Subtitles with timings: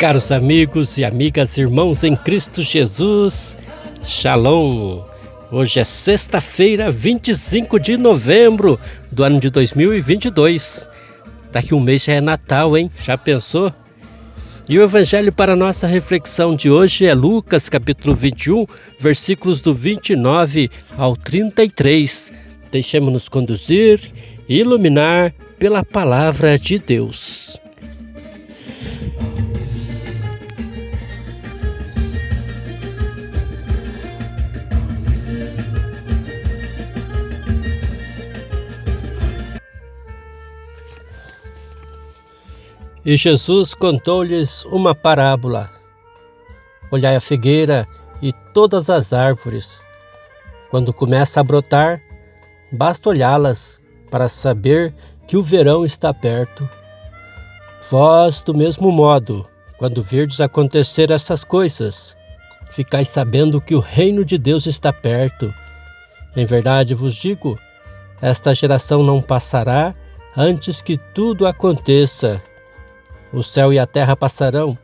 [0.00, 3.54] Caros amigos e amigas, irmãos em Cristo Jesus,
[4.02, 5.02] Shalom.
[5.52, 8.80] Hoje é sexta-feira, 25 de novembro
[9.12, 10.88] do ano de 2022.
[11.52, 12.90] Daqui um mês já é Natal, hein?
[13.02, 13.70] Já pensou?
[14.66, 18.66] E o evangelho para nossa reflexão de hoje é Lucas, capítulo 21,
[18.98, 22.32] versículos do 29 ao 33.
[22.72, 24.00] Deixemos-nos conduzir
[24.48, 27.60] e iluminar pela palavra de Deus.
[43.10, 45.68] E Jesus contou-lhes uma parábola.
[46.92, 47.84] Olhai a figueira
[48.22, 49.84] e todas as árvores.
[50.70, 52.00] Quando começa a brotar,
[52.70, 53.80] basta olhá-las
[54.12, 54.94] para saber
[55.26, 56.68] que o verão está perto.
[57.90, 59.44] Vós, do mesmo modo,
[59.76, 62.16] quando virdes acontecer essas coisas,
[62.70, 65.52] ficais sabendo que o reino de Deus está perto.
[66.36, 67.58] Em verdade vos digo,
[68.22, 69.96] esta geração não passará
[70.36, 72.40] antes que tudo aconteça.
[73.32, 74.76] O céu e a terra passarão,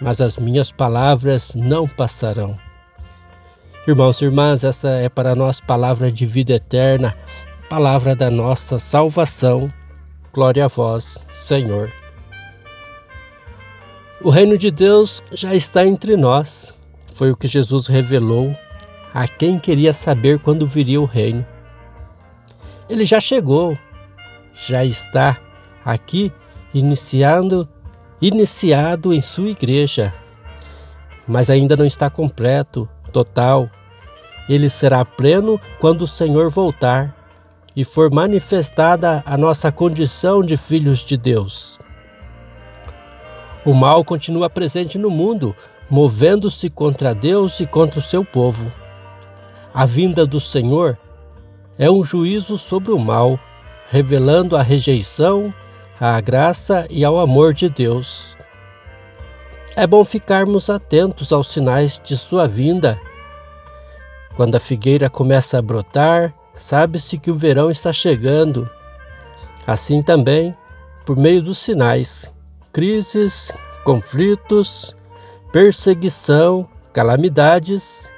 [0.00, 2.58] mas as minhas palavras não passarão.
[3.86, 7.14] Irmãos e irmãs, essa é para nós palavra de vida eterna,
[7.68, 9.72] palavra da nossa salvação.
[10.32, 11.92] Glória a vós, Senhor.
[14.22, 16.72] O reino de Deus já está entre nós.
[17.12, 18.56] Foi o que Jesus revelou
[19.12, 21.44] a quem queria saber quando viria o reino.
[22.88, 23.76] Ele já chegou,
[24.54, 25.38] já está
[25.84, 26.32] aqui,
[26.72, 27.68] iniciando
[28.22, 30.14] iniciado em sua igreja,
[31.26, 33.68] mas ainda não está completo, total.
[34.48, 37.16] Ele será pleno quando o Senhor voltar
[37.74, 41.80] e for manifestada a nossa condição de filhos de Deus.
[43.64, 45.54] O mal continua presente no mundo,
[45.90, 48.70] movendo-se contra Deus e contra o seu povo.
[49.74, 50.96] A vinda do Senhor
[51.78, 53.38] é um juízo sobre o mal,
[53.90, 55.52] revelando a rejeição
[56.04, 58.36] à graça e ao amor de Deus.
[59.76, 63.00] É bom ficarmos atentos aos sinais de sua vinda.
[64.34, 68.68] Quando a figueira começa a brotar, sabe-se que o verão está chegando.
[69.64, 70.56] Assim também,
[71.06, 72.28] por meio dos sinais,
[72.72, 73.52] crises,
[73.84, 74.96] conflitos,
[75.52, 78.10] perseguição, calamidades,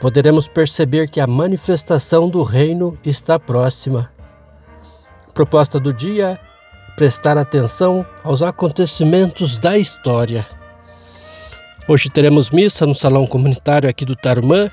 [0.00, 4.10] poderemos perceber que a manifestação do reino está próxima.
[5.34, 6.40] proposta do dia
[7.00, 10.46] prestar atenção aos acontecimentos da história.
[11.88, 14.70] Hoje teremos missa no salão comunitário aqui do Tarumã,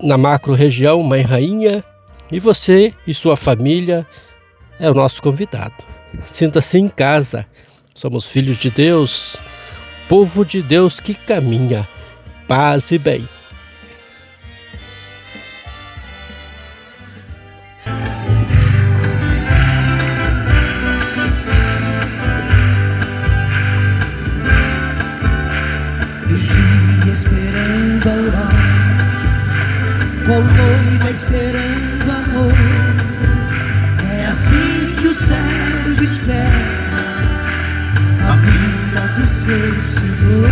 [0.00, 1.84] na, macro região Mãe Rainha,
[2.32, 4.06] e você e sua família
[4.80, 5.74] é o nosso convidado.
[6.24, 7.46] Sinta-se em casa.
[7.94, 9.36] Somos filhos de Deus,
[10.08, 11.86] povo de Deus que caminha.
[12.48, 13.28] Paz e bem.
[30.64, 32.52] Qual noiva esperando amor.
[34.10, 36.48] É assim que o servo espera
[38.28, 40.48] a vinda do seu Senhor.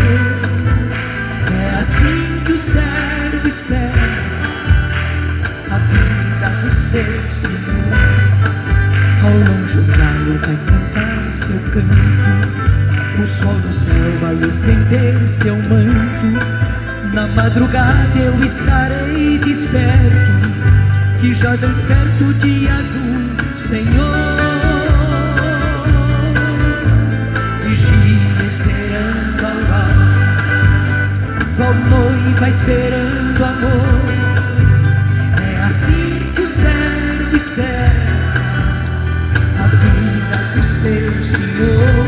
[1.50, 4.08] É assim que o servo espera
[5.70, 7.04] a vinda do seu
[7.40, 7.92] Senhor.
[9.22, 15.56] Ao longe o galo vai cantar seu canto, o sol do céu vai estender seu
[15.56, 16.61] manto
[17.12, 20.48] na madrugada eu estarei desperto,
[21.20, 24.12] que já vem perto o dia do Senhor.
[27.62, 31.10] Vigia esperando a hora,
[31.56, 34.02] qual noiva esperando amor.
[35.42, 38.32] É assim que o servo espera
[39.58, 42.06] a vida do seu Senhor.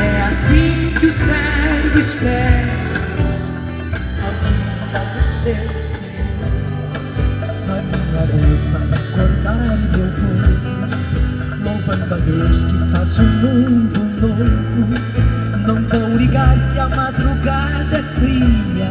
[0.00, 2.33] É assim que o servo espera
[12.14, 14.88] louvando a Deus que faz um mundo novo.
[15.66, 18.90] Não vão ligar se a madrugada é fria,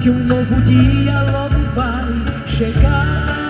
[0.00, 2.12] que um novo dia logo vai
[2.46, 3.41] chegar.